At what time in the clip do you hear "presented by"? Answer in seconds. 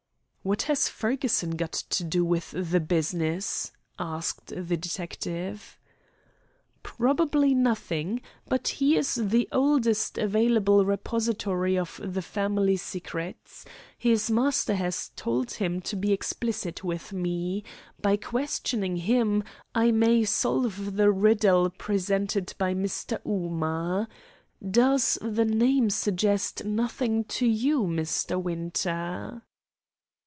21.69-22.73